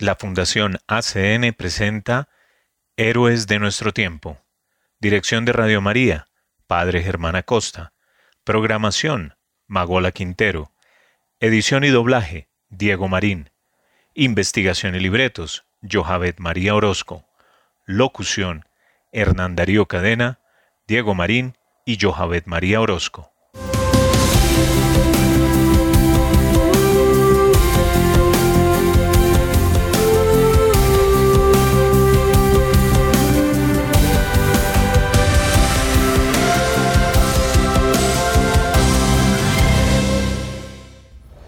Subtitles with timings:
[0.00, 2.30] La Fundación ACN presenta
[2.96, 4.40] Héroes de nuestro tiempo.
[4.98, 6.26] Dirección de Radio María,
[6.66, 7.92] Padre Germán Acosta.
[8.42, 9.34] Programación,
[9.66, 10.72] Magola Quintero.
[11.38, 13.50] Edición y doblaje, Diego Marín.
[14.14, 17.28] Investigación y libretos, Johavet María Orozco.
[17.84, 18.64] Locución,
[19.12, 20.40] Hernán Darío Cadena,
[20.88, 23.29] Diego Marín y Johavet María Orozco.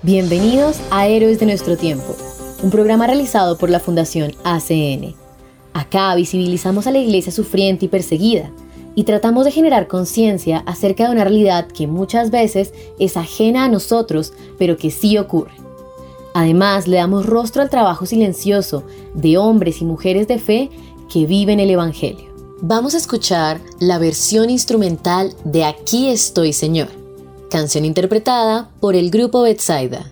[0.04, 2.16] Bienvenidos a Héroes de nuestro tiempo,
[2.60, 5.14] un programa realizado por la Fundación ACN.
[5.74, 8.50] Acá visibilizamos a la iglesia sufriente y perseguida
[8.96, 13.68] y tratamos de generar conciencia acerca de una realidad que muchas veces es ajena a
[13.68, 15.52] nosotros, pero que sí ocurre.
[16.34, 18.82] Además, le damos rostro al trabajo silencioso
[19.14, 20.70] de hombres y mujeres de fe
[21.08, 22.26] que viven el Evangelio.
[22.60, 27.01] Vamos a escuchar la versión instrumental de Aquí estoy Señor
[27.52, 30.11] canción interpretada por el grupo Betsaida.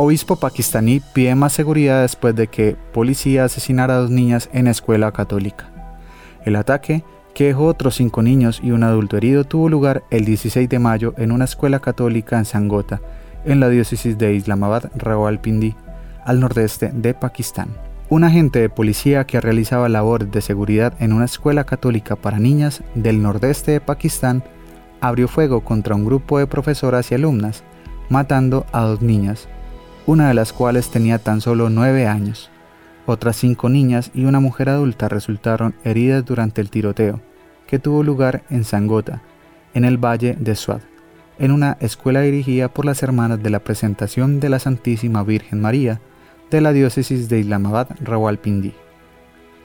[0.00, 5.10] Obispo pakistaní pide más seguridad después de que policía asesinara a dos niñas en escuela
[5.10, 5.72] católica.
[6.44, 7.02] El ataque,
[7.34, 11.14] que dejó otros cinco niños y un adulto herido, tuvo lugar el 16 de mayo
[11.16, 13.00] en una escuela católica en Sangota,
[13.44, 15.74] en la diócesis de Islamabad, Rawalpindi,
[16.24, 17.66] al nordeste de Pakistán.
[18.08, 22.84] Un agente de policía que realizaba labores de seguridad en una escuela católica para niñas
[22.94, 24.44] del nordeste de Pakistán
[25.00, 27.64] abrió fuego contra un grupo de profesoras y alumnas,
[28.10, 29.48] matando a dos niñas,
[30.08, 32.48] una de las cuales tenía tan solo nueve años.
[33.04, 37.20] Otras cinco niñas y una mujer adulta resultaron heridas durante el tiroteo,
[37.66, 39.20] que tuvo lugar en Sangota,
[39.74, 40.80] en el valle de Suad,
[41.38, 46.00] en una escuela dirigida por las hermanas de la presentación de la Santísima Virgen María
[46.50, 48.72] de la diócesis de Islamabad, Rawalpindi.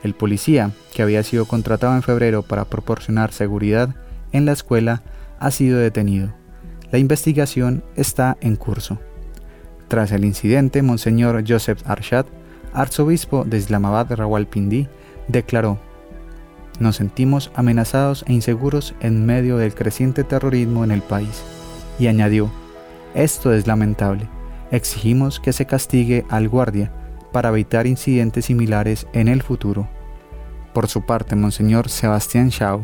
[0.04, 3.96] El policía, que había sido contratado en febrero para proporcionar seguridad
[4.34, 5.04] en la escuela,
[5.40, 6.34] ha sido detenido.
[6.92, 9.00] La investigación está en curso.
[9.94, 12.26] Tras el incidente, Monseñor Joseph Arshad,
[12.74, 14.88] arzobispo de Islamabad Rawalpindi,
[15.28, 15.78] declaró,
[16.80, 21.44] Nos sentimos amenazados e inseguros en medio del creciente terrorismo en el país.
[22.00, 22.50] Y añadió,
[23.14, 24.28] Esto es lamentable.
[24.72, 26.92] Exigimos que se castigue al guardia
[27.32, 29.88] para evitar incidentes similares en el futuro.
[30.74, 32.84] Por su parte, Monseñor Sebastián Shaw,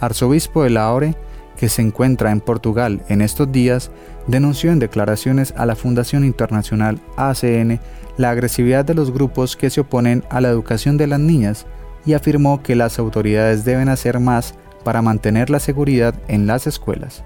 [0.00, 1.14] arzobispo de Lahore,
[1.58, 3.90] que se encuentra en Portugal en estos días,
[4.28, 7.80] denunció en declaraciones a la Fundación Internacional ACN
[8.16, 11.66] la agresividad de los grupos que se oponen a la educación de las niñas
[12.06, 14.54] y afirmó que las autoridades deben hacer más
[14.84, 17.24] para mantener la seguridad en las escuelas.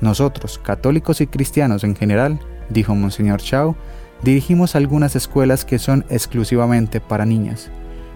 [0.00, 2.40] Nosotros, católicos y cristianos en general,
[2.70, 3.76] dijo Monseñor Chao,
[4.22, 7.70] dirigimos algunas escuelas que son exclusivamente para niñas,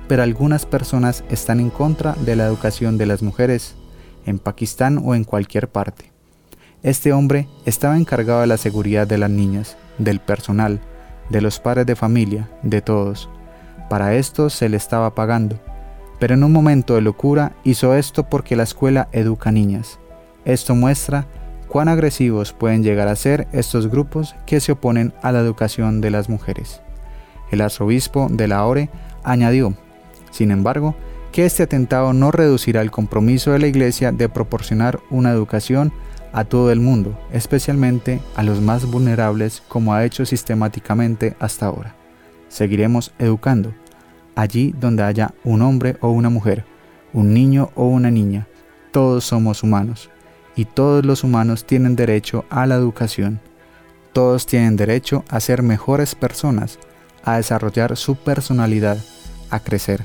[0.08, 3.76] pero algunas personas están en contra de la educación de las mujeres
[4.28, 6.12] en Pakistán o en cualquier parte.
[6.82, 10.80] Este hombre estaba encargado de la seguridad de las niñas, del personal,
[11.28, 13.28] de los padres de familia, de todos.
[13.88, 15.58] Para esto se le estaba pagando.
[16.19, 19.98] Pero en un momento de locura hizo esto porque la escuela educa niñas.
[20.44, 21.26] Esto muestra
[21.69, 26.10] cuán agresivos pueden llegar a ser estos grupos que se oponen a la educación de
[26.10, 26.80] las mujeres.
[27.50, 28.90] El arzobispo de Lahore
[29.22, 29.75] añadió,
[30.30, 30.94] sin embargo,
[31.32, 35.92] que este atentado no reducirá el compromiso de la Iglesia de proporcionar una educación
[36.32, 41.94] a todo el mundo, especialmente a los más vulnerables como ha hecho sistemáticamente hasta ahora.
[42.48, 43.75] Seguiremos educando,
[44.34, 46.64] allí donde haya un hombre o una mujer,
[47.12, 48.46] un niño o una niña,
[48.92, 50.10] todos somos humanos,
[50.56, 53.40] y todos los humanos tienen derecho a la educación.
[54.12, 56.80] Todos tienen derecho a ser mejores personas,
[57.22, 58.98] a desarrollar su personalidad,
[59.50, 60.04] a crecer,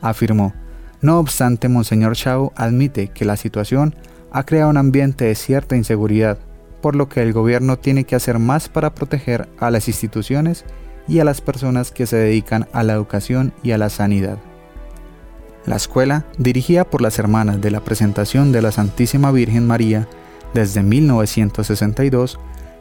[0.00, 0.54] afirmó.
[1.00, 3.94] No obstante, Monseñor Chao admite que la situación
[4.30, 6.38] ha creado un ambiente de cierta inseguridad,
[6.80, 10.64] por lo que el gobierno tiene que hacer más para proteger a las instituciones
[11.06, 14.38] y a las personas que se dedican a la educación y a la sanidad.
[15.66, 20.08] La escuela, dirigida por las hermanas de la presentación de la Santísima Virgen María
[20.54, 22.38] desde 1962,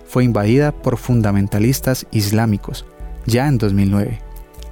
[0.08, 2.86] fue invadida por fundamentalistas islámicos
[3.26, 4.27] ya en 2009.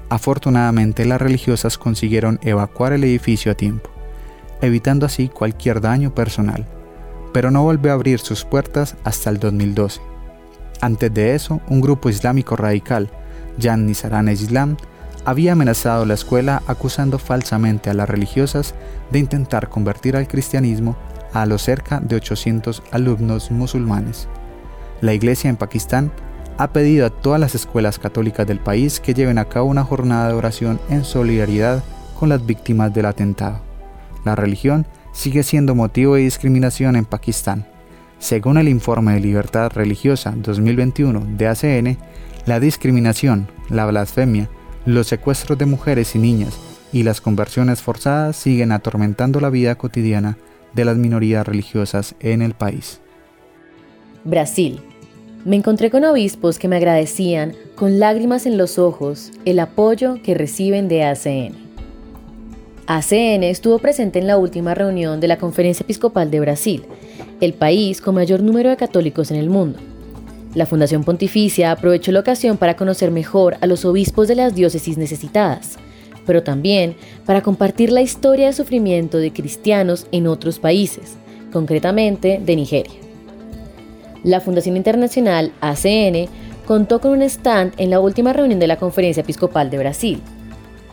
[0.09, 3.95] Afortunadamente las religiosas consiguieron evacuar el edificio a tiempo
[4.61, 6.65] evitando así cualquier daño personal,
[7.33, 10.01] pero no volvió a abrir sus puertas hasta el 2012.
[10.81, 13.09] Antes de eso, un grupo islámico radical,
[13.59, 14.77] Jan Nisaran Islam,
[15.23, 18.75] había amenazado la escuela acusando falsamente a las religiosas
[19.11, 20.95] de intentar convertir al cristianismo
[21.33, 24.27] a los cerca de 800 alumnos musulmanes.
[25.01, 26.11] La iglesia en Pakistán
[26.57, 30.29] ha pedido a todas las escuelas católicas del país que lleven a cabo una jornada
[30.29, 31.83] de oración en solidaridad
[32.17, 33.59] con las víctimas del atentado.
[34.23, 37.65] La religión sigue siendo motivo de discriminación en Pakistán.
[38.19, 41.97] Según el informe de Libertad Religiosa 2021 de ACN,
[42.45, 44.49] la discriminación, la blasfemia,
[44.85, 46.57] los secuestros de mujeres y niñas
[46.93, 50.37] y las conversiones forzadas siguen atormentando la vida cotidiana
[50.73, 53.01] de las minorías religiosas en el país.
[54.23, 54.81] Brasil.
[55.45, 60.33] Me encontré con obispos que me agradecían con lágrimas en los ojos el apoyo que
[60.33, 61.53] reciben de ACN.
[62.87, 66.85] ACN estuvo presente en la última reunión de la Conferencia Episcopal de Brasil,
[67.41, 69.77] el país con mayor número de católicos en el mundo.
[70.55, 74.97] La Fundación Pontificia aprovechó la ocasión para conocer mejor a los obispos de las diócesis
[74.97, 75.77] necesitadas,
[76.25, 81.17] pero también para compartir la historia de sufrimiento de cristianos en otros países,
[81.51, 83.04] concretamente de Nigeria.
[84.25, 86.27] La Fundación Internacional ACN
[86.65, 90.19] contó con un stand en la última reunión de la Conferencia Episcopal de Brasil,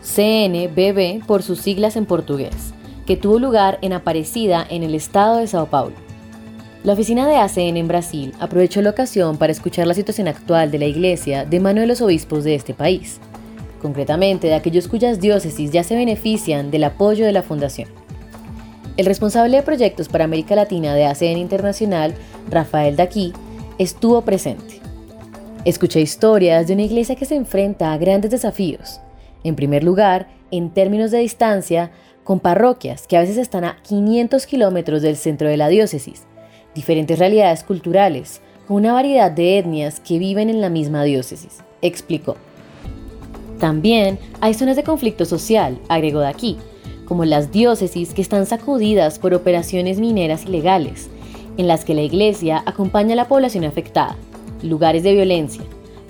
[0.02, 2.74] CNBB por sus siglas en portugués,
[3.06, 5.96] que tuvo lugar en Aparecida en el estado de Sao Paulo.
[6.84, 10.80] La oficina de ACN en Brasil aprovechó la ocasión para escuchar la situación actual de
[10.80, 13.18] la iglesia de mano de los obispos de este país,
[13.80, 18.01] concretamente de aquellos cuyas diócesis ya se benefician del apoyo de la fundación.
[18.98, 22.14] El responsable de proyectos para América Latina de ACN Internacional,
[22.50, 23.32] Rafael Daquí,
[23.78, 24.80] estuvo presente.
[25.64, 29.00] Escuché historias de una iglesia que se enfrenta a grandes desafíos,
[29.44, 31.90] en primer lugar, en términos de distancia,
[32.22, 36.24] con parroquias que a veces están a 500 kilómetros del centro de la diócesis,
[36.74, 42.36] diferentes realidades culturales, con una variedad de etnias que viven en la misma diócesis, explicó.
[43.58, 46.58] También hay zonas de conflicto social, agregó de aquí,
[47.12, 51.10] como las diócesis que están sacudidas por operaciones mineras ilegales,
[51.58, 54.16] en las que la Iglesia acompaña a la población afectada,
[54.62, 55.62] lugares de violencia,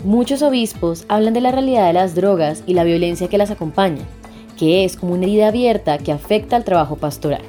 [0.04, 4.04] Muchos obispos hablan de la realidad de las drogas y la violencia que las acompaña,
[4.56, 7.42] que es como una herida abierta que afecta al trabajo pastoral.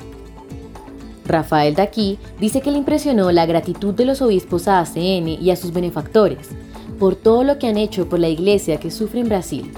[1.28, 5.56] Rafael Daquí dice que le impresionó la gratitud de los obispos a ACN y a
[5.56, 6.50] sus benefactores
[6.98, 9.72] por todo lo que han hecho por la iglesia que sufre en Brasil,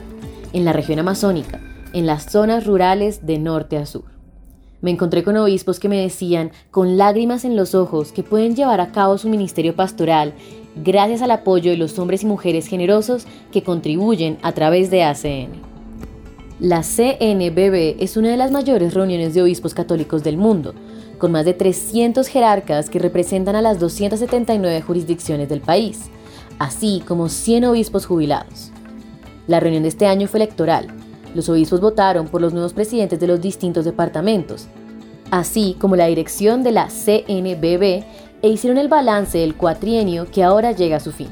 [0.54, 1.60] en la región amazónica,
[1.96, 4.04] en las zonas rurales de norte a sur.
[4.82, 8.82] Me encontré con obispos que me decían, con lágrimas en los ojos, que pueden llevar
[8.82, 10.34] a cabo su ministerio pastoral
[10.76, 15.50] gracias al apoyo de los hombres y mujeres generosos que contribuyen a través de ACN.
[16.60, 20.74] La CNBB es una de las mayores reuniones de obispos católicos del mundo,
[21.18, 26.10] con más de 300 jerarcas que representan a las 279 jurisdicciones del país,
[26.60, 28.72] así como 100 obispos jubilados.
[29.48, 30.88] La reunión de este año fue electoral.
[31.36, 34.68] Los obispos votaron por los nuevos presidentes de los distintos departamentos,
[35.32, 38.04] así como la dirección de la CNBB
[38.42, 41.28] e hicieron el balance del cuatrienio que ahora llega a su fin.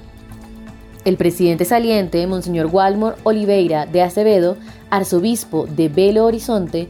[1.05, 4.57] El presidente saliente, Monseñor Walmor Oliveira de Acevedo,
[4.89, 6.89] arzobispo de Belo Horizonte,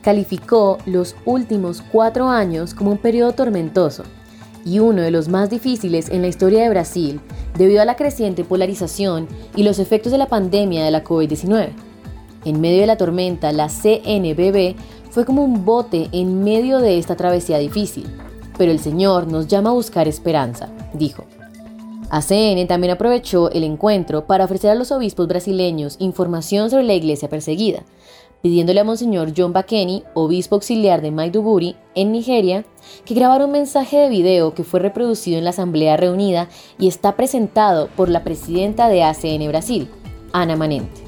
[0.00, 4.04] calificó los últimos cuatro años como un periodo tormentoso
[4.64, 7.20] y uno de los más difíciles en la historia de Brasil
[7.58, 11.93] debido a la creciente polarización y los efectos de la pandemia de la COVID-19.
[12.44, 14.76] En medio de la tormenta, la CNBB
[15.10, 18.06] fue como un bote en medio de esta travesía difícil
[18.56, 21.24] pero el Señor nos llama a buscar esperanza, dijo.
[22.10, 27.28] ACN también aprovechó el encuentro para ofrecer a los obispos brasileños información sobre la iglesia
[27.28, 27.82] perseguida,
[28.42, 32.64] pidiéndole a Monseñor John Bakeni, obispo auxiliar de Maiduguri, en Nigeria,
[33.04, 36.48] que grabara un mensaje de video que fue reproducido en la asamblea reunida
[36.78, 39.88] y está presentado por la presidenta de ACN Brasil,
[40.32, 41.03] Ana Manente.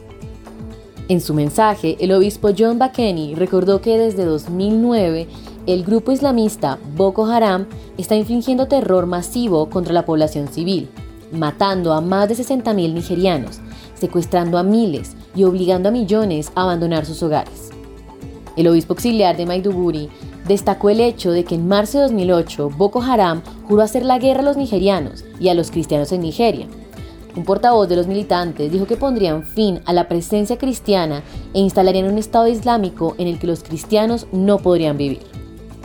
[1.09, 5.29] En su mensaje, el obispo John Bakeni recordó que desde 2009
[5.69, 10.89] el grupo islamista Boko Haram está infligiendo terror masivo contra la población civil,
[11.31, 13.61] matando a más de 60.000 nigerianos,
[13.95, 17.71] secuestrando a miles y obligando a millones a abandonar sus hogares.
[18.57, 20.09] El obispo auxiliar de Maiduguri
[20.49, 24.41] destacó el hecho de que en marzo de 2008 Boko Haram juró hacer la guerra
[24.41, 26.67] a los nigerianos y a los cristianos en Nigeria.
[27.37, 32.11] Un portavoz de los militantes dijo que pondrían fin a la presencia cristiana e instalarían
[32.11, 35.21] un Estado islámico en el que los cristianos no podrían vivir.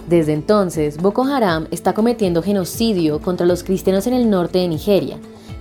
[0.08, 5.18] Desde entonces, Boko Haram está cometiendo genocidio contra los cristianos en el norte de Nigeria,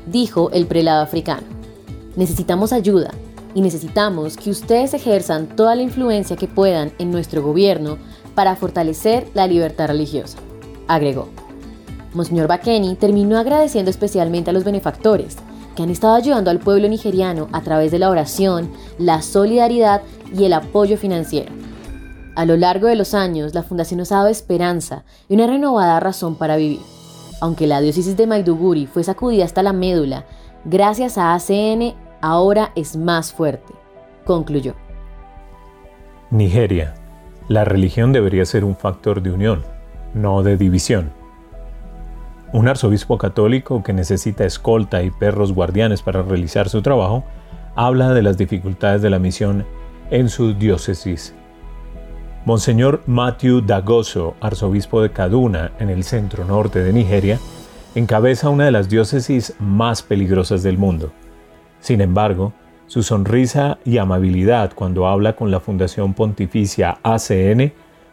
[0.07, 1.47] dijo el prelado africano.
[2.15, 3.11] Necesitamos ayuda
[3.55, 7.99] y necesitamos que ustedes ejerzan toda la influencia que puedan en nuestro gobierno
[8.37, 10.39] para fortalecer la libertad religiosa,
[10.87, 11.29] agregó.
[12.15, 15.37] Monseñor Bakeni terminó agradeciendo especialmente a los benefactores
[15.81, 20.45] que han estado ayudando al pueblo nigeriano a través de la oración, la solidaridad y
[20.45, 21.51] el apoyo financiero.
[22.37, 25.99] A lo largo de los años, la Fundación nos ha dado esperanza y una renovada
[25.99, 26.81] razón para vivir.
[27.41, 30.27] Aunque la diócesis de Maiduguri fue sacudida hasta la médula,
[30.67, 33.73] gracias a ACN ahora es más fuerte,
[34.27, 34.75] concluyó.
[36.31, 36.93] Nigeria.
[37.49, 39.65] La religión debería ser un factor de unión,
[40.13, 41.11] no de división.
[42.53, 47.25] Un arzobispo católico que necesita escolta y perros guardianes para realizar su trabajo,
[47.77, 49.65] habla de las dificultades de la misión
[50.11, 51.35] en su diócesis
[52.47, 57.39] Monseñor Matthew Dagoso, arzobispo de Kaduna, en el centro norte de Nigeria,
[57.95, 61.13] encabeza una de las diócesis más peligrosas del mundo.
[61.81, 62.55] Sin embargo,
[62.87, 67.73] su sonrisa y amabilidad cuando habla con la Fundación Pontificia ACN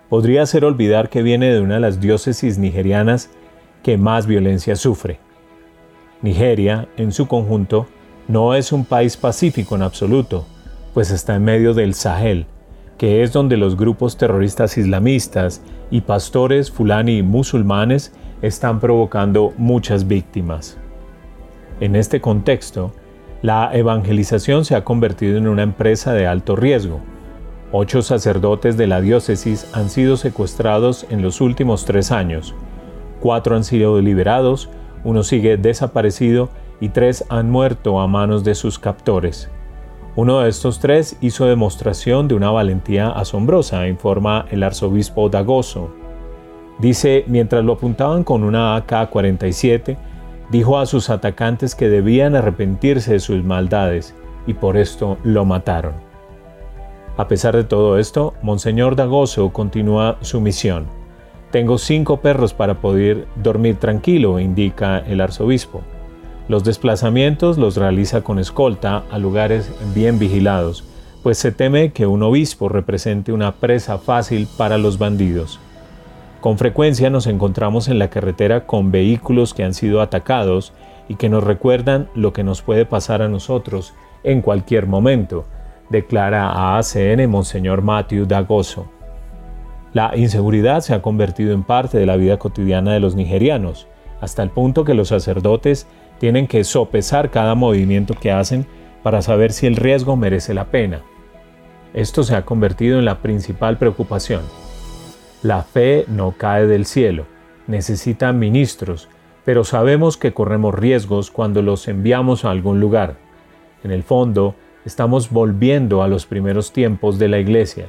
[0.09, 3.29] podría hacer olvidar que viene de una de las diócesis nigerianas
[3.83, 5.19] que más violencia sufre.
[6.21, 7.87] Nigeria, en su conjunto,
[8.27, 10.45] no es un país pacífico en absoluto,
[10.93, 12.47] pues está en medio del Sahel,
[12.97, 20.77] que es donde los grupos terroristas islamistas y pastores fulani musulmanes están provocando muchas víctimas.
[21.79, 22.91] En este contexto,
[23.43, 26.99] la evangelización se ha convertido en una empresa de alto riesgo.
[27.71, 32.55] Ocho sacerdotes de la diócesis han sido secuestrados en los últimos tres años.
[33.27, 34.69] Cuatro han sido liberados,
[35.03, 36.47] uno sigue desaparecido
[36.79, 39.51] y tres han muerto a manos de sus captores.
[40.15, 45.89] Uno de estos tres hizo demostración de una valentía asombrosa, informa el arzobispo Dagoso.
[46.79, 49.97] Dice, mientras lo apuntaban con una AK-47,
[50.49, 54.15] dijo a sus atacantes que debían arrepentirse de sus maldades
[54.45, 55.95] y por esto lo mataron.
[57.17, 60.96] A pesar de todo esto, Monseñor Dagoso continúa su misión.
[61.51, 65.81] Tengo cinco perros para poder dormir tranquilo, indica el arzobispo.
[66.49, 70.83] Los desplazamientos los realiza con escolta a lugares bien vigilados,
[71.23, 75.59] pues se teme que un obispo represente una presa fácil para los bandidos.
[76.41, 80.73] Con frecuencia nos encontramos en la carretera con vehículos que han sido atacados
[81.09, 85.45] y que nos recuerdan lo que nos puede pasar a nosotros en cualquier momento,
[85.89, 88.96] declara a ACN Monseñor Matthew Dagoso.
[89.97, 93.87] La inseguridad se ha convertido en parte de la vida cotidiana de los nigerianos,
[94.21, 95.87] hasta el punto que los sacerdotes
[96.19, 98.67] tienen que sopesar cada movimiento que hacen
[99.01, 101.01] para saber si el riesgo merece la pena.
[101.95, 104.43] Esto se ha convertido en la principal preocupación.
[105.41, 107.25] La fe no cae del cielo,
[107.65, 109.09] necesita ministros,
[109.45, 113.15] pero sabemos que corremos riesgos cuando los enviamos a algún lugar.
[113.83, 114.53] En el fondo,
[114.85, 117.87] estamos volviendo a los primeros tiempos de la Iglesia,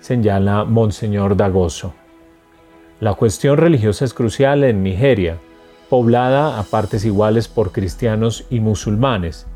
[0.00, 1.94] señala Monseñor Dagoso.
[3.00, 5.38] La cuestión religiosa es crucial en Nigeria,
[5.88, 9.46] poblada a partes iguales por cristianos y musulmanes.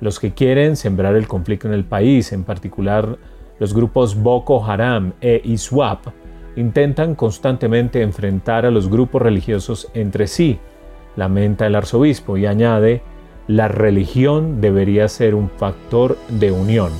[0.00, 3.18] Los que quieren sembrar el conflicto en el país, en particular
[3.58, 6.08] los grupos Boko Haram e ISWAP,
[6.56, 10.58] intentan constantemente enfrentar a los grupos religiosos entre sí,
[11.16, 13.02] lamenta el arzobispo y añade,
[13.46, 16.90] la religión debería ser un factor de unión,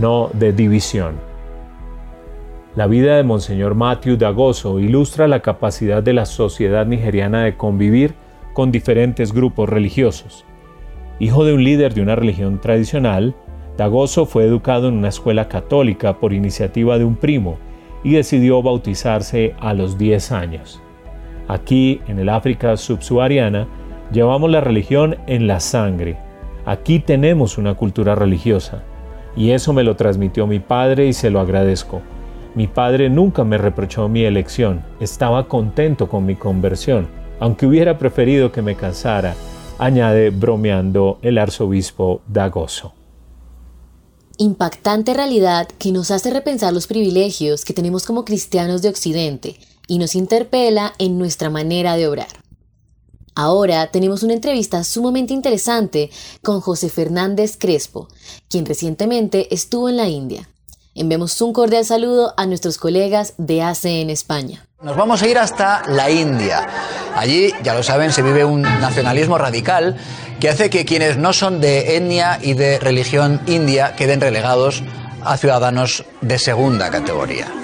[0.00, 1.29] no de división.
[2.76, 8.14] La vida de Monseñor Matthew Dagoso ilustra la capacidad de la sociedad nigeriana de convivir
[8.52, 10.44] con diferentes grupos religiosos.
[11.18, 13.34] Hijo de un líder de una religión tradicional,
[13.76, 17.58] Dagoso fue educado en una escuela católica por iniciativa de un primo
[18.04, 20.82] y decidió bautizarse a los 10 años.
[21.48, 23.66] Aquí, en el África subsahariana,
[24.12, 26.16] Llevamos la religión en la sangre.
[26.66, 28.82] Aquí tenemos una cultura religiosa.
[29.36, 32.02] Y eso me lo transmitió mi padre y se lo agradezco.
[32.54, 38.50] Mi padre nunca me reprochó mi elección, estaba contento con mi conversión, aunque hubiera preferido
[38.50, 39.36] que me casara,
[39.78, 42.92] añade bromeando el arzobispo Dagoso.
[44.36, 49.98] Impactante realidad que nos hace repensar los privilegios que tenemos como cristianos de Occidente y
[49.98, 52.40] nos interpela en nuestra manera de obrar.
[53.36, 56.10] Ahora tenemos una entrevista sumamente interesante
[56.42, 58.08] con José Fernández Crespo,
[58.48, 60.48] quien recientemente estuvo en la India.
[60.94, 64.66] Enviamos un cordial saludo a nuestros colegas de ACN España.
[64.82, 66.66] Nos vamos a ir hasta la India.
[67.14, 69.96] Allí, ya lo saben, se vive un nacionalismo radical
[70.40, 74.82] que hace que quienes no son de etnia y de religión india queden relegados
[75.22, 77.59] a ciudadanos de segunda categoría.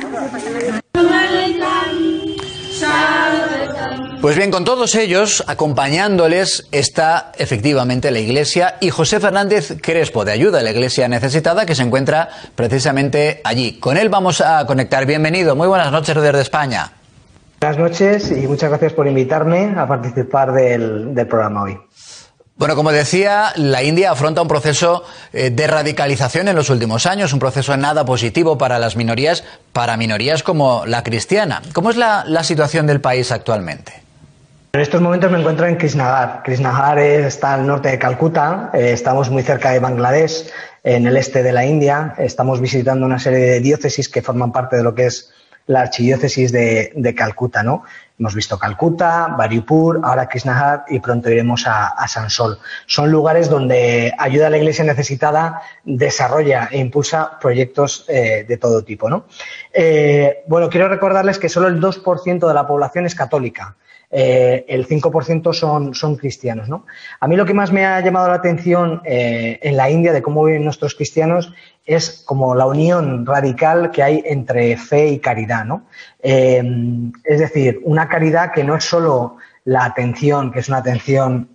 [4.27, 10.33] Pues bien, con todos ellos, acompañándoles, está efectivamente la Iglesia y José Fernández Crespo, de
[10.33, 13.79] Ayuda a la Iglesia Necesitada, que se encuentra precisamente allí.
[13.79, 15.07] Con él vamos a conectar.
[15.07, 15.55] Bienvenido.
[15.55, 16.91] Muy buenas noches desde España.
[17.61, 21.79] Buenas noches y muchas gracias por invitarme a participar del, programa hoy.
[22.57, 27.33] Bueno, como decía, la India afronta un proceso eh, de radicalización en los últimos años,
[27.33, 31.63] un proceso nada positivo para las minorías, para minorías como la cristiana.
[31.73, 34.06] ¿Cómo es la situación del país actualmente?
[34.77, 36.43] En estos momentos me encuentro en Krishnagar.
[36.43, 40.51] Krishnagar está al norte de Calcuta, eh, estamos muy cerca de Bangladesh,
[40.85, 42.15] en el este de la India.
[42.19, 45.33] Estamos visitando una serie de diócesis que forman parte de lo que es
[45.67, 47.63] la archidiócesis de, Calcuta.
[47.63, 47.85] ¿no?
[48.19, 52.59] Hemos visto Calcuta, Baripur, ahora Krishnagar y pronto iremos a, Sansol.
[52.85, 58.85] Son lugares donde ayuda a la Iglesia necesitada, desarrolla e impulsa proyectos eh, de todo
[58.85, 59.09] tipo.
[59.09, 59.25] ¿no?
[59.73, 63.75] Eh, bueno, quiero recordarles que solo el 2% de la población es católica.
[64.11, 66.69] Eh, el 5% son, son cristianos.
[66.69, 66.87] ¿no?
[67.21, 70.23] A mí lo que más me ha llamado la atención eh, en la India de
[70.23, 71.53] cómo viven nuestros cristianos
[71.85, 75.65] es como la unión radical que hay entre fe y caridad.
[75.65, 75.87] ¿no?
[76.23, 76.63] Eh,
[77.25, 81.51] es decir, una caridad que no es solo la atención, que es una atención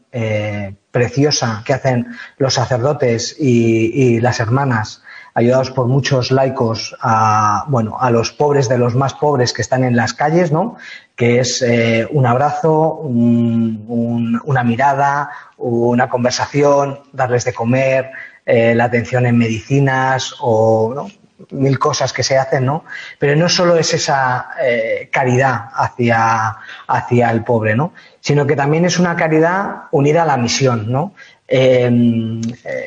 [0.92, 5.02] preciosa que hacen los sacerdotes y, y las hermanas
[5.34, 9.84] ayudados por muchos laicos a, bueno, a los pobres de los más pobres que están
[9.84, 10.78] en las calles, ¿no?
[11.16, 18.12] Que es eh, un abrazo, una mirada, una conversación, darles de comer,
[18.46, 21.08] eh, la atención en medicinas o
[21.52, 22.86] mil cosas que se hacen, ¿no?
[23.20, 27.94] Pero no solo es esa eh, caridad hacia, hacia el pobre, ¿no?
[28.20, 31.14] Sino que también es una caridad unida a la misión, ¿no?
[31.54, 32.40] En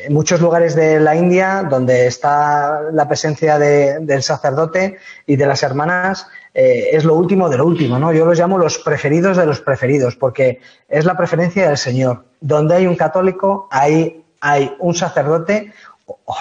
[0.08, 4.96] muchos lugares de la India, donde está la presencia del sacerdote
[5.26, 8.10] y de las hermanas, eh, es lo último de lo último, ¿no?
[8.14, 12.24] Yo los llamo los preferidos de los preferidos, porque es la preferencia del Señor.
[12.40, 15.74] Donde hay un católico, hay, hay un sacerdote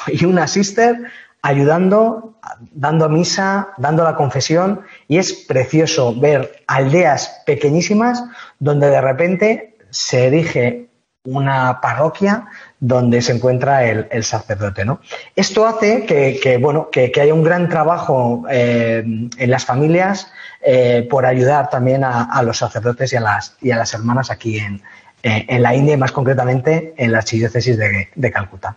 [0.08, 0.96] y una sister
[1.42, 2.36] ayudando,
[2.72, 8.24] dando misa, dando la confesión, y es precioso ver aldeas pequeñísimas
[8.60, 10.88] donde de repente se erige
[11.26, 12.48] una parroquia
[12.80, 14.84] donde se encuentra el, sacerdote.
[14.84, 15.00] ¿no?
[15.36, 20.32] Esto hace que, bueno, que, haya un gran trabajo eh, en las familias
[20.62, 24.60] eh, por ayudar también a, los sacerdotes y a las, y a las hermanas aquí
[24.60, 24.82] en,
[25.24, 28.76] la India y más concretamente en la archidiócesis de Calcuta.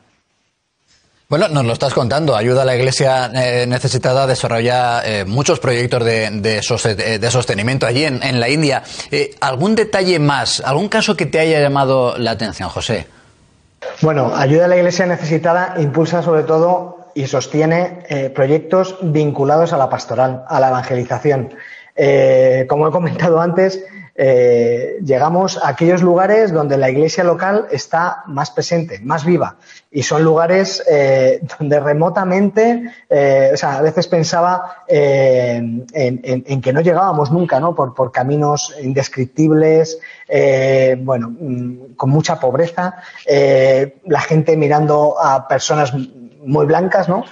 [1.28, 2.36] Bueno, nos lo estás contando.
[2.36, 8.04] Ayuda a la Iglesia eh, necesitada a desarrollar eh, muchos proyectos de, de, sostenimiento allí
[8.04, 8.84] en, la India.
[9.10, 10.62] Eh, ¿Algún detalle más?
[10.64, 13.08] ¿Algún caso que te haya llamado la atención, José?
[14.02, 19.90] Bueno, Ayuda a la Iglesia necesitada impulsa sobre todo y sostiene proyectos vinculados a la
[19.90, 21.54] pastoral, a la evangelización.
[22.68, 23.82] como he comentado antes,
[24.18, 29.56] eh, llegamos a aquellos lugares donde la iglesia local está más presente, más viva.
[29.90, 35.86] Y son lugares eh, donde remotamente, eh, o sea, a veces pensaba en,
[36.62, 37.74] que no llegábamos nunca, ¿no?
[37.74, 39.98] Por, por caminos indescriptibles,
[40.98, 42.94] bueno, mm, con mucha pobreza,
[43.26, 47.24] la gente mirando a personas muy blancas, ¿no?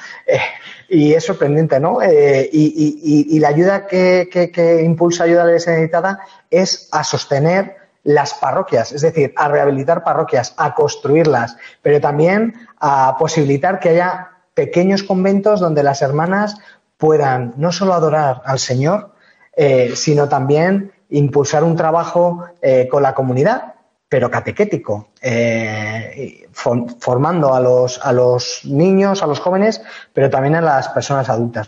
[0.88, 2.02] Y es sorprendente, ¿no?
[2.02, 6.20] Eh, y, la ayuda que, impulsa Ayuda a la Iglesia Necesitada
[6.50, 13.16] es a sostener las parroquias, es decir, a rehabilitar parroquias, a construirlas, pero también a
[13.18, 16.56] posibilitar que haya pequeños conventos donde las hermanas
[16.98, 19.12] puedan no solo adorar al Señor,
[19.56, 23.73] eh, sino también impulsar un trabajo eh, con la comunidad
[24.14, 30.60] pero catequético, eh, formando a los, a los niños, a los jóvenes, pero también a
[30.60, 31.66] las personas adultas.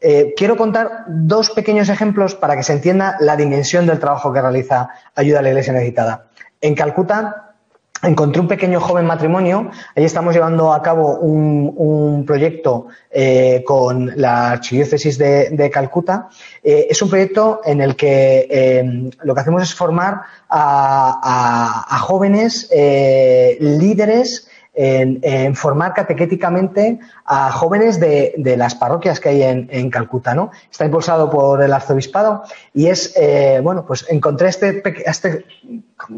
[0.00, 4.42] Eh, quiero contar dos pequeños ejemplos para que se entienda la dimensión del trabajo que
[4.42, 6.26] realiza Ayuda a la Iglesia Necesitada.
[6.60, 7.47] En Calcuta
[8.02, 9.70] encontré un pequeño joven matrimonio.
[9.94, 16.28] Ahí estamos llevando a cabo un, proyecto eh, con la Archidiócesis de, Calcuta.
[16.62, 22.68] Eh, es un proyecto en el que eh, lo que hacemos es formar a jóvenes
[22.70, 24.47] líderes
[24.80, 30.50] en, formar catequéticamente a jóvenes de, las parroquias que hay en, Calcuta, ¿no?
[30.70, 35.44] Está impulsado por el arzobispado y es, eh, bueno, pues encontré este, este,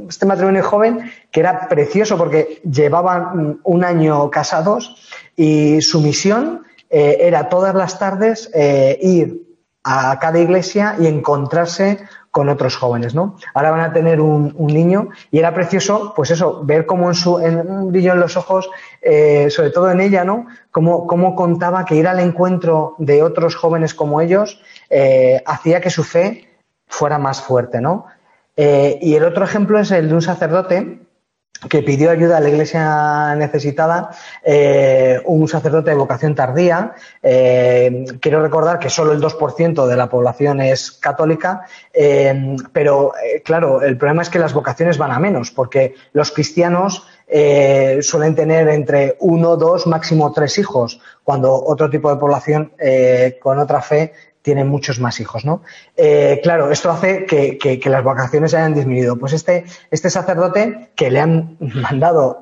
[0.08, 4.96] este matrimonio joven que era precioso porque llevaban un año casados
[5.36, 9.49] y su misión eh, era todas las tardes eh, ir
[9.82, 11.98] a cada iglesia y encontrarse
[12.30, 13.36] con otros jóvenes, ¿no?
[13.54, 17.40] Ahora van a tener un, niño y era precioso, pues eso, ver cómo en su
[17.40, 18.70] en un brillo en los ojos,
[19.02, 20.46] eh, sobre todo en ella, ¿no?
[20.70, 25.90] Cómo, cómo, contaba que ir al encuentro de otros jóvenes como ellos eh, hacía que
[25.90, 26.48] su fe
[26.86, 28.06] fuera más fuerte, ¿no?
[28.56, 30.99] Eh, y el otro ejemplo es el de un sacerdote
[31.68, 34.10] que pidió ayuda a la iglesia necesitada,
[34.42, 36.94] eh, un sacerdote de vocación tardía.
[37.22, 43.12] Eh, quiero recordar que solo el 2% de la población es católica, eh, pero
[43.44, 47.06] claro, el problema es que las vocaciones van a menos, porque los cristianos
[48.00, 52.72] suelen tener entre uno, dos, máximo tres hijos, cuando otro tipo de población
[53.40, 55.62] con otra fe tienen muchos más hijos, ¿no?
[55.96, 59.16] Eh, claro, esto hace que, las vacaciones hayan disminuido.
[59.18, 62.38] Pues este, este sacerdote que le han mandado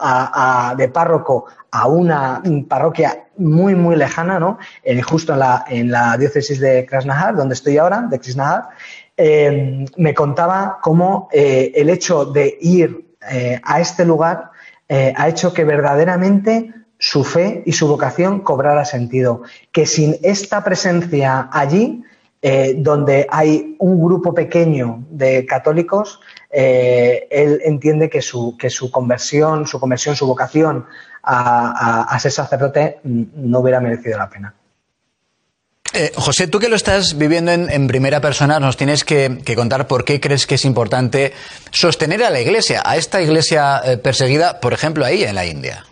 [0.76, 4.58] de párroco a una parroquia muy, muy lejana, ¿no?
[5.06, 8.68] justo en la, en la diócesis de Krasnahar, donde estoy ahora, de Krasnahar,
[9.16, 13.08] eh, me contaba cómo eh, el hecho de ir
[13.62, 14.52] a este lugar
[14.88, 19.42] ha hecho que verdaderamente su fe y su vocación cobrara sentido.
[19.72, 22.02] Que sin esta presencia allí,
[22.40, 28.90] eh, donde hay un grupo pequeño de católicos, eh, él entiende que su, que su
[28.90, 30.86] conversión, su conversión, su vocación
[31.22, 34.54] a, ser sacerdote mm, no hubiera merecido la pena.
[35.94, 40.04] Eh, José, tú que lo estás viviendo en, primera persona, nos tienes que, contar por
[40.04, 41.32] qué crees que es importante
[41.72, 45.86] sostener a la Iglesia, a esta Iglesia perseguida, por ejemplo, ahí en la India.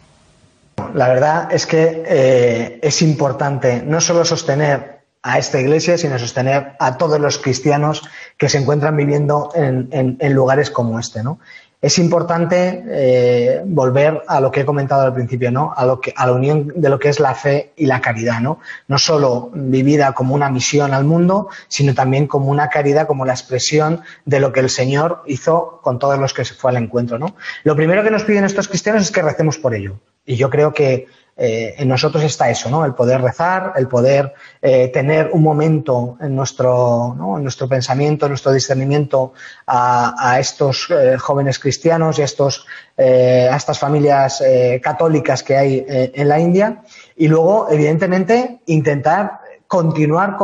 [0.94, 6.76] La verdad es que eh, es importante no solo sostener a esta iglesia, sino sostener
[6.78, 8.02] a todos los cristianos
[8.38, 11.40] que se encuentran viviendo en, lugares como este, ¿no?
[11.86, 15.72] Es importante eh, volver a lo que he comentado al principio, ¿no?
[15.76, 18.40] A, lo que, a la unión de lo que es la fe y la caridad,
[18.40, 18.58] ¿no?
[18.88, 23.34] No solo vivida como una misión al mundo, sino también como una caridad, como la
[23.34, 27.20] expresión de lo que el Señor hizo con todos los que se fue al encuentro,
[27.20, 27.36] ¿no?
[27.62, 30.00] Lo primero que nos piden estos cristianos es que recemos por ello.
[30.24, 31.06] Y yo creo que
[31.38, 32.84] eh, en nosotros está eso, ¿no?
[32.86, 38.30] El poder rezar, el poder eh, tener un momento en nuestro, en nuestro pensamiento, en
[38.30, 39.34] nuestro discernimiento
[39.66, 44.42] a, estos eh, jóvenes cristianos y a, estos, a estas familias
[44.82, 46.82] católicas que hay en la India.
[47.16, 50.36] Y luego, evidentemente, intentar continuar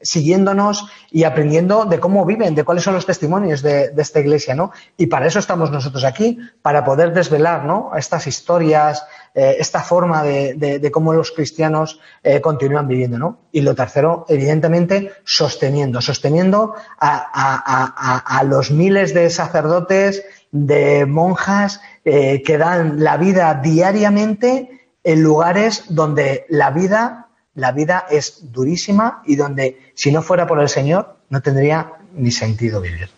[0.00, 4.72] siguiéndonos y aprendiendo de cómo viven, de cuáles son los testimonios de, esta iglesia, ¿no?
[4.96, 7.90] Y para eso estamos nosotros aquí, para poder desvelar, ¿no?
[7.96, 13.38] Estas historias, eh, esta forma de, cómo los cristianos eh, continúan viviendo, ¿no?
[13.52, 22.58] Y lo tercero, evidentemente, sosteniendo, sosteniendo a, los miles de sacerdotes, de monjas eh, que
[22.58, 27.23] dan la vida diariamente en lugares donde la vida
[27.54, 32.30] la vida es durísima y donde si no fuera por el Señor no tendría ni
[32.30, 33.08] sentido vivir.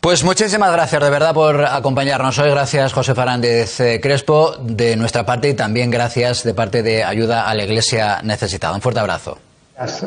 [0.00, 2.50] Pues muchísimas gracias de verdad por acompañarnos hoy.
[2.50, 7.48] Gracias José Fernández eh, Crespo de nuestra parte y también gracias de parte de Ayuda
[7.48, 8.74] a la Iglesia Necesitada.
[8.74, 9.38] Un fuerte abrazo.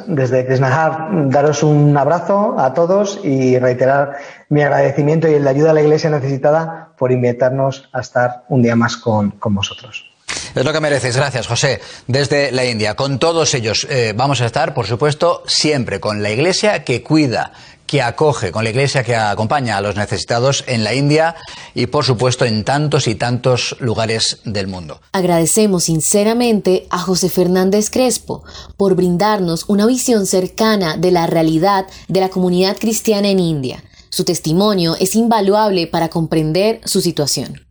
[0.08, 4.18] Desde Krishnahar, daros un abrazo a todos y reiterar
[4.50, 8.62] mi agradecimiento y el de Ayuda a la Iglesia Necesitada por invitarnos a estar un
[8.62, 10.15] día más con, con vosotros.
[10.54, 11.16] Es lo que mereces.
[11.16, 11.82] Gracias, José.
[12.08, 16.32] Desde la India, con todos ellos eh, vamos a estar, por supuesto, siempre con la
[16.32, 17.52] Iglesia que cuida,
[17.86, 21.36] que acoge, con la Iglesia que acompaña a los necesitados en la India
[21.74, 25.02] y, por supuesto, en tantos y tantos lugares del mundo.
[25.12, 28.44] Agradecemos sinceramente a José Fernández Crespo
[28.78, 33.84] por brindarnos una visión cercana de la realidad de la comunidad cristiana en India.
[34.10, 37.65] Su testimonio es invaluable para comprender su situación.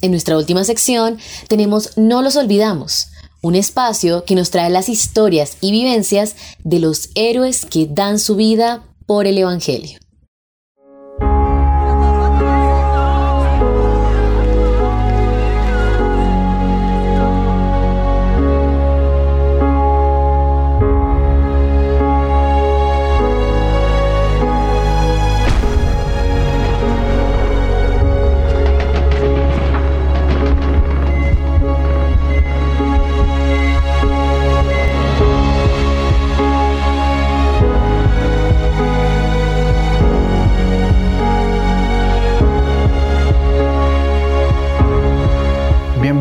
[0.00, 3.08] En nuestra última sección tenemos No los olvidamos,
[3.40, 8.36] un espacio que nos trae las historias y vivencias de los héroes que dan su
[8.36, 9.98] vida por el Evangelio.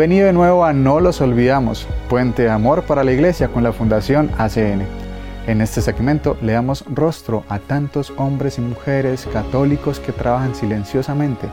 [0.07, 3.73] Bienvenido de nuevo a No los olvidamos, Puente de Amor para la Iglesia con la
[3.73, 4.83] Fundación ACN.
[5.47, 11.49] En este segmento le damos rostro a tantos hombres y mujeres católicos que trabajan silenciosamente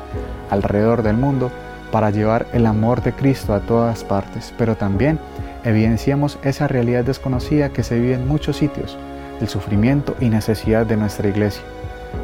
[0.51, 1.51] alrededor del mundo
[1.91, 5.19] para llevar el amor de Cristo a todas partes, pero también
[5.65, 8.97] evidenciamos esa realidad desconocida que se vive en muchos sitios,
[9.41, 11.65] el sufrimiento y necesidad de nuestra iglesia.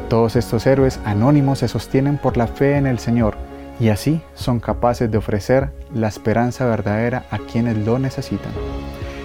[0.07, 3.35] Todos estos héroes anónimos se sostienen por la fe en el Señor
[3.79, 8.51] y así son capaces de ofrecer la esperanza verdadera a quienes lo necesitan.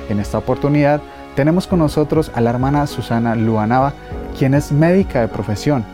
[0.08, 1.00] En esta oportunidad
[1.34, 3.92] tenemos con nosotros a la hermana Susana Luanava,
[4.38, 5.84] quien es médica de profesión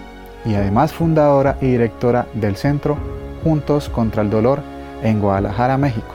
[0.44, 2.96] y además fundadora y directora del Centro
[3.42, 4.60] Juntos contra el Dolor
[5.02, 6.14] en Guadalajara, México.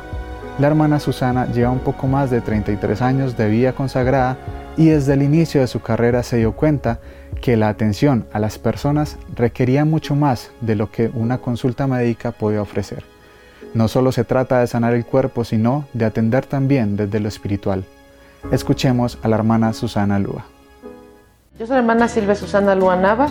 [0.59, 4.37] La hermana Susana lleva un poco más de 33 años de vida consagrada
[4.77, 6.99] y desde el inicio de su carrera se dio cuenta
[7.39, 12.31] que la atención a las personas requería mucho más de lo que una consulta médica
[12.31, 13.03] podía ofrecer.
[13.73, 17.85] No solo se trata de sanar el cuerpo, sino de atender también desde lo espiritual.
[18.51, 20.45] Escuchemos a la hermana Susana Lua.
[21.59, 23.29] Yo soy la hermana Silvia Susana Lua Nava.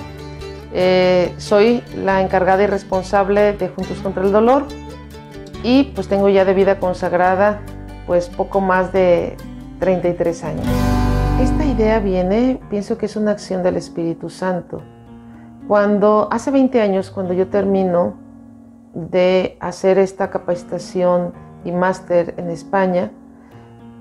[0.72, 4.66] Eh, soy la encargada y responsable de Juntos contra el Dolor
[5.62, 7.60] y pues tengo ya de vida consagrada
[8.06, 9.36] pues poco más de
[9.80, 10.95] 33 años.
[11.40, 14.80] Esta idea viene, pienso que es una acción del Espíritu Santo.
[15.68, 18.14] Cuando hace 20 años, cuando yo termino
[18.94, 23.10] de hacer esta capacitación y máster en España,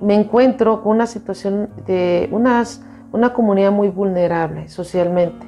[0.02, 5.46] me encuentro con una situación de unas, una comunidad muy vulnerable socialmente.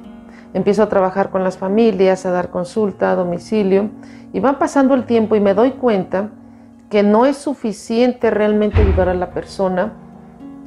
[0.52, 3.88] Empiezo a trabajar con las familias, a dar consulta a domicilio
[4.34, 6.28] y va pasando el tiempo y me doy cuenta
[6.90, 9.94] que no es suficiente realmente ayudar a la persona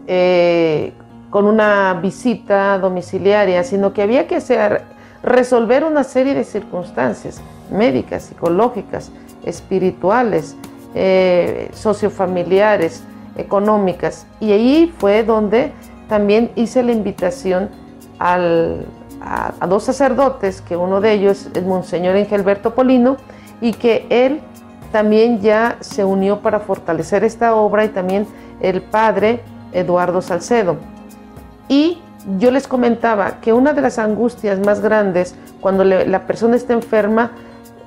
[0.07, 0.93] eh,
[1.31, 4.37] con una visita domiciliaria, sino que había que
[5.23, 7.41] resolver una serie de circunstancias
[7.71, 9.11] médicas, psicológicas,
[9.43, 10.57] espirituales,
[10.93, 13.03] eh, sociofamiliares,
[13.37, 14.27] económicas.
[14.41, 15.71] Y ahí fue donde
[16.09, 17.69] también hice la invitación
[18.19, 18.37] a,
[19.21, 23.15] a, dos sacerdotes, que uno de ellos es Monseñor Engelberto Polino,
[23.61, 24.41] y que él
[24.91, 28.27] también ya se unió para fortalecer esta obra y también
[28.59, 29.39] el padre
[29.71, 30.90] Eduardo Salcedo.
[31.71, 31.99] Y
[32.37, 37.31] yo les comentaba que una de las angustias más grandes cuando la persona está enferma,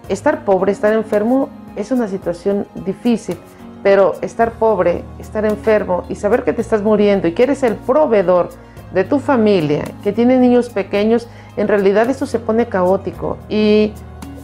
[0.08, 3.36] estar pobre, estar enfermo, es una situación difícil,
[3.82, 7.74] pero estar pobre, estar enfermo y saber que te estás muriendo y que eres el
[7.74, 8.48] proveedor
[8.94, 13.92] de tu familia, que tiene niños pequeños, en realidad eso se pone caótico y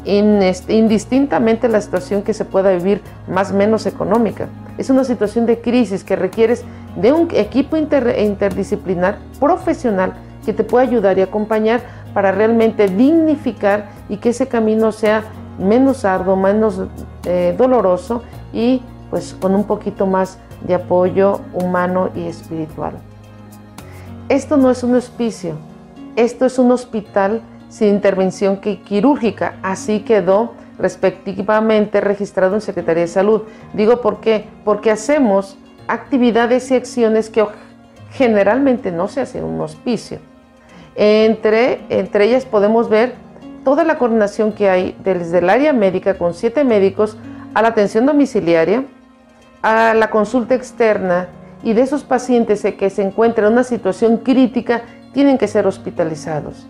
[0.05, 4.49] indistintamente la situación que se pueda vivir más o menos económica.
[4.81, 6.65] Es una situación de crisis que requieres
[6.97, 11.83] de un equipo interdisciplinar profesional que te pueda ayudar y acompañar
[12.15, 15.25] para realmente dignificar y que ese camino sea
[15.59, 16.81] menos arduo, menos
[17.27, 18.23] eh, doloroso
[18.55, 22.95] y pues con un poquito más de apoyo humano y espiritual.
[24.31, 25.57] Esto no es un hospicio,
[26.17, 33.43] esto es un hospital sin intervención quirúrgica, así quedó respectivamente registrado en Secretaría de Salud.
[33.75, 35.57] Digo por qué, porque hacemos
[35.89, 37.45] actividades y acciones que
[38.13, 40.19] generalmente no se hacen en un hospicio.
[40.97, 43.15] Entre, entre ellas podemos ver
[43.65, 47.17] toda la coordinación que hay desde el área médica con siete médicos
[47.55, 48.85] a la atención domiciliaria,
[49.63, 51.29] a la consulta externa
[51.63, 56.67] y de esos pacientes que se encuentran en una situación crítica tienen que ser hospitalizados.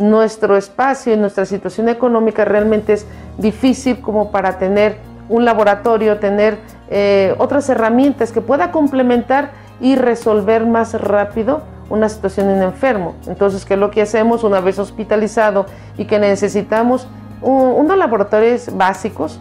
[0.00, 4.96] Nuestro espacio y nuestra situación económica realmente es difícil como para tener
[5.28, 6.56] un laboratorio, tener
[6.88, 13.14] eh, otras herramientas que pueda complementar y resolver más rápido una situación en enfermo.
[13.26, 15.66] Entonces, ¿qué es lo que hacemos una vez hospitalizado
[15.98, 17.06] y que necesitamos
[17.42, 19.38] unos laboratorios básicos?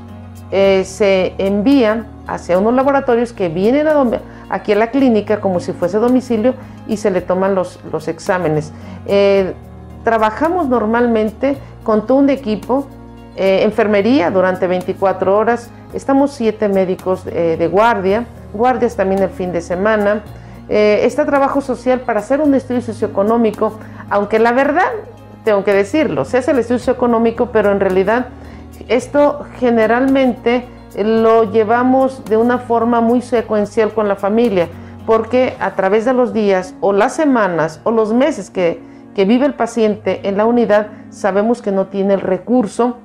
[0.52, 3.88] Eh, se envían hacia unos laboratorios que vienen
[4.50, 6.54] aquí a la clínica como si fuese domicilio
[6.86, 8.74] y se le toman los, los exámenes.
[9.06, 9.54] Eh,
[10.04, 12.88] trabajamos normalmente con todo un equipo,
[13.36, 19.62] enfermería durante 24 horas, Estamos siete médicos eh, de guardia, guardias también el fin de
[19.62, 20.22] semana.
[20.70, 23.80] Eh, está trabajo social para hacer un estudio socioeconómico,
[24.12, 24.92] aunque la verdad,
[25.44, 28.28] tengo que decirlo, se hace el estudio socioeconómico, pero en realidad
[28.88, 34.68] esto generalmente lo llevamos de una forma muy secuencial con la familia,
[35.08, 38.80] porque a través de los días o las semanas o los meses que,
[39.16, 42.98] que vive el paciente en la unidad, sabemos que no tiene el recurso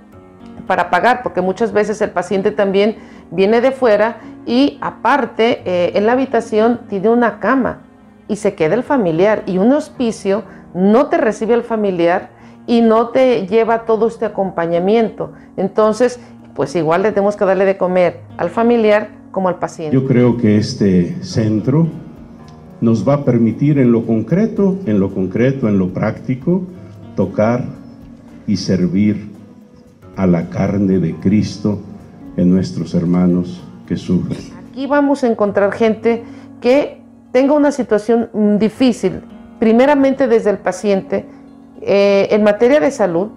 [0.67, 2.97] para pagar, porque muchas veces el paciente también
[3.31, 7.81] viene de fuera y aparte eh, en la habitación tiene una cama
[8.29, 12.31] y se queda el familiar y un hospicio no te recibe el familiar
[12.67, 15.33] y no te lleva todo este acompañamiento.
[15.57, 16.19] Entonces,
[16.55, 19.95] pues igual le tenemos que darle de comer al familiar como al paciente.
[19.95, 21.89] Yo creo que este centro
[22.85, 26.63] nos va a permitir en lo concreto, en lo concreto, en lo práctico,
[27.17, 27.65] tocar
[28.47, 29.31] y servir
[30.17, 31.81] a la carne de Cristo
[32.37, 34.39] en nuestros hermanos que sufren.
[34.71, 36.25] Aquí vamos a encontrar gente
[36.61, 37.01] que
[37.33, 39.23] tenga una situación difícil,
[39.59, 41.25] primeramente desde el paciente,
[41.81, 43.29] eh, en materia de salud,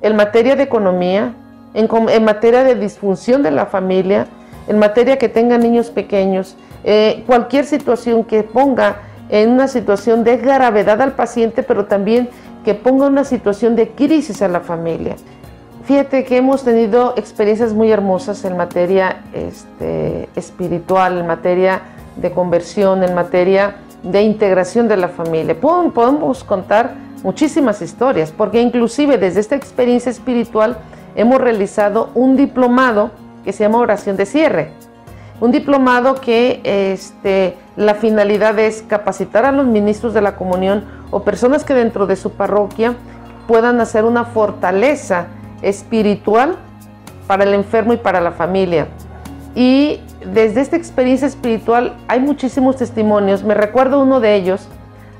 [0.00, 1.34] en materia de economía,
[1.74, 4.26] en, materia de disfunción de la familia,
[4.68, 8.96] en materia que tenga niños pequeños, eh, cualquier situación que ponga
[9.28, 12.28] en una situación de gravedad al paciente, pero también
[12.64, 15.16] que ponga una situación de crisis a la familia.
[15.84, 21.82] Fíjate que hemos tenido experiencias muy hermosas en materia este, espiritual, en materia
[22.16, 25.58] de conversión, en materia de integración de la familia.
[25.58, 30.76] Podemos contar muchísimas historias, porque inclusive desde esta experiencia espiritual
[31.14, 33.10] hemos realizado un diplomado
[33.44, 34.72] que se llama oración de cierre.
[35.40, 41.22] Un diplomado que este, la finalidad es capacitar a los ministros de la comunión o
[41.22, 42.94] personas que dentro de su parroquia
[43.48, 45.26] puedan hacer una fortaleza
[45.62, 46.56] espiritual
[47.26, 48.88] para el enfermo y para la familia.
[49.54, 53.42] Y desde esta experiencia espiritual hay muchísimos testimonios.
[53.42, 54.68] Me recuerdo uno de ellos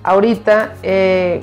[0.02, 0.74] ahorita.
[0.82, 1.40] Eh,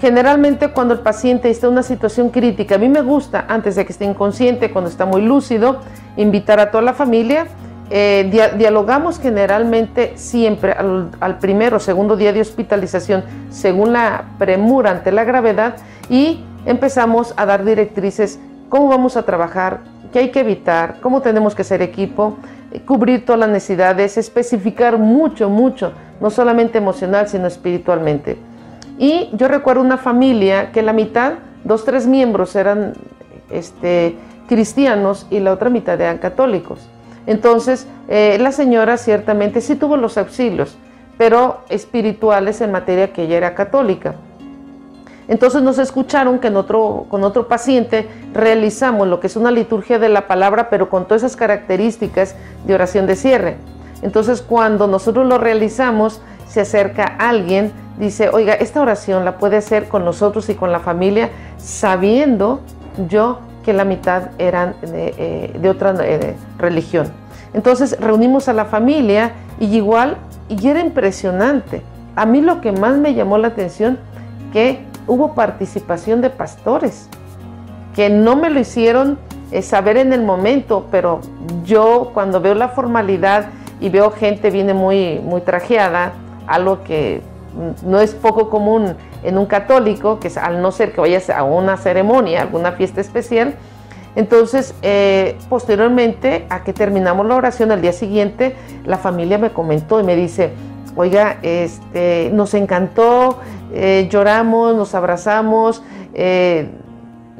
[0.00, 3.84] generalmente cuando el paciente está en una situación crítica, a mí me gusta, antes de
[3.84, 5.80] que esté inconsciente, cuando está muy lúcido,
[6.16, 7.46] invitar a toda la familia.
[7.90, 14.90] Eh, dialogamos generalmente siempre al, al primer o segundo día de hospitalización según la premura
[14.90, 15.76] ante la gravedad
[16.10, 19.80] y empezamos a dar directrices, cómo vamos a trabajar,
[20.12, 22.36] qué hay que evitar, cómo tenemos que ser equipo,
[22.86, 28.36] cubrir todas las necesidades, especificar mucho, mucho, no solamente emocional, sino espiritualmente.
[28.98, 31.34] Y yo recuerdo una familia que la mitad,
[31.64, 32.94] dos, tres miembros eran
[33.50, 34.16] este,
[34.48, 36.80] cristianos y la otra mitad eran católicos.
[37.26, 40.76] Entonces, eh, la señora ciertamente sí tuvo los auxilios,
[41.16, 44.14] pero espirituales en materia que ella era católica.
[45.28, 50.08] Entonces nos escucharon que otro, con otro paciente realizamos lo que es una liturgia de
[50.08, 52.34] la palabra, pero con todas esas características
[52.66, 53.56] de oración de cierre.
[54.00, 59.88] Entonces cuando nosotros lo realizamos, se acerca alguien, dice, oiga, esta oración la puede hacer
[59.88, 62.60] con nosotros y con la familia, sabiendo
[63.08, 67.08] yo que la mitad eran de, eh, otra eh, religión.
[67.52, 70.16] Entonces reunimos a la familia y igual,
[70.48, 71.82] y era impresionante.
[72.16, 73.98] A mí lo que más me llamó la atención,
[74.52, 77.08] que hubo participación de pastores,
[77.94, 79.18] que no me lo hicieron
[79.50, 81.20] eh, saber en el momento, pero
[81.64, 83.46] yo cuando veo la formalidad
[83.80, 86.12] y veo gente viene muy, muy trajeada,
[86.48, 87.22] algo que
[87.84, 91.42] no es poco común en un católico, que es, al no ser que vayas a
[91.42, 93.54] una ceremonia, alguna fiesta especial,
[94.18, 100.00] entonces, eh, posteriormente a que terminamos la oración, al día siguiente, la familia me comentó
[100.00, 100.50] y me dice,
[100.96, 103.38] oiga, este, nos encantó,
[103.72, 105.84] eh, lloramos, nos abrazamos,
[106.14, 106.68] eh,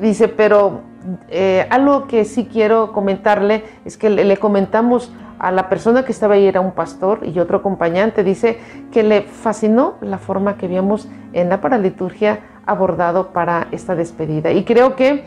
[0.01, 0.83] dice, pero
[1.29, 6.35] eh, algo que sí quiero comentarle es que le, comentamos a la persona que estaba
[6.35, 8.59] ahí, era un pastor y otro acompañante, dice
[8.91, 14.51] que le fascinó la forma que habíamos en la paraliturgia abordado para esta despedida.
[14.51, 15.25] Y creo que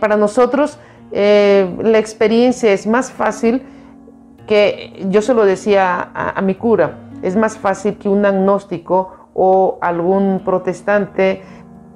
[0.00, 0.78] para nosotros
[1.12, 3.62] la experiencia es más fácil
[4.46, 9.78] que, yo se lo decía a mi cura, es más fácil que un agnóstico o
[9.80, 11.42] algún protestante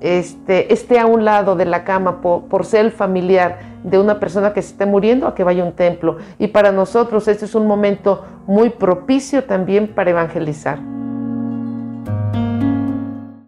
[0.00, 4.52] este, esté a un lado de la cama por, ser el familiar de una persona
[4.52, 6.18] que se esté muriendo a que vaya a un templo.
[6.38, 10.78] Y para nosotros este es un momento muy propicio también para evangelizar.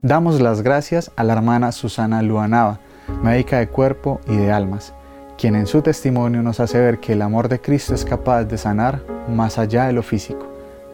[0.02, 2.80] Damos las gracias a la hermana Susana Luanava,
[3.22, 4.94] médica de cuerpo y de almas,
[5.38, 8.58] quien en su testimonio nos hace ver que el amor de Cristo es capaz de
[8.58, 10.46] sanar más allá de lo físico,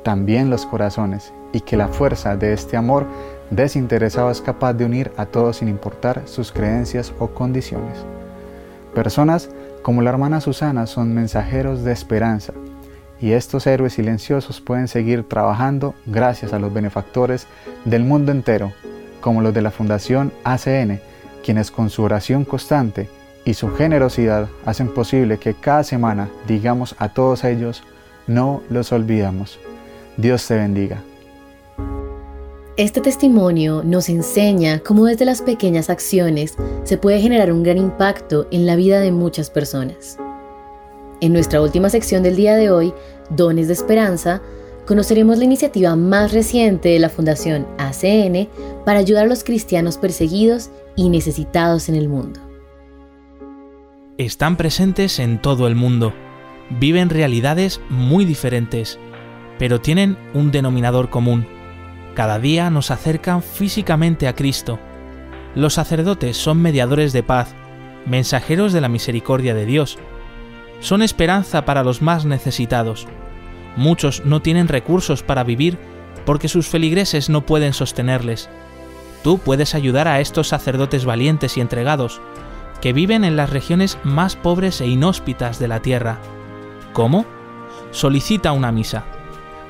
[0.03, 3.07] también los corazones y que la fuerza de este amor
[3.51, 7.99] desinteresado es capaz de unir a todos sin importar sus creencias o condiciones.
[8.95, 9.51] Personas
[9.83, 12.53] como la hermana Susana son mensajeros de esperanza
[13.21, 17.47] y estos héroes silenciosos pueden seguir trabajando gracias a los benefactores
[17.85, 18.73] del mundo entero,
[19.21, 21.01] como los de la Fundación ACN,
[21.45, 23.09] quienes con su oración constante
[23.45, 27.83] y su generosidad hacen posible que cada semana digamos a todos ellos,
[28.27, 29.59] no los olvidamos.
[30.17, 30.99] Dios te bendiga.
[32.77, 38.47] Este testimonio nos enseña cómo desde las pequeñas acciones se puede generar un gran impacto
[38.51, 40.19] en la vida de muchas personas.
[41.21, 42.93] En nuestra última sección del día de hoy,
[43.31, 44.43] Dones de Esperanza,
[44.87, 48.49] conoceremos la iniciativa más reciente de la Fundación ACN
[48.85, 52.41] para ayudar a los cristianos perseguidos y necesitados en el mundo.
[54.19, 56.13] Están presentes en todo el mundo
[56.71, 58.99] viven realidades muy diferentes,
[59.59, 61.47] pero tienen un denominador común.
[62.17, 64.79] Cada día nos acercan físicamente a Cristo.
[65.55, 67.55] Los sacerdotes son mediadores de paz,
[68.07, 69.99] mensajeros de la misericordia de Dios.
[70.81, 73.07] Son esperanza para los más necesitados.
[73.77, 75.77] Muchos no tienen recursos para vivir
[76.25, 78.49] porque sus feligreses no pueden sostenerles.
[79.23, 82.23] Tú puedes ayudar a estos sacerdotes valientes y entregados,
[82.81, 86.19] que viven en las regiones más pobres e inhóspitas de la tierra.
[86.95, 87.27] ¿Cómo?
[87.91, 89.05] Solicita una misa.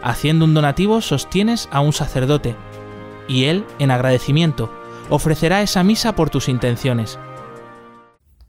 [0.07, 2.55] Haciendo un donativo sostienes a un sacerdote,
[3.27, 4.71] y él, en agradecimiento,
[5.11, 7.19] ofrecerá esa misa por tus intenciones.